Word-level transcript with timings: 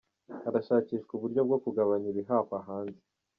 Harashakishwa 0.43 1.11
uburyo 1.17 1.41
bwo 1.47 1.57
kugabanya 1.63 2.07
ibihahwa 2.11 2.57
hanze 2.67 3.03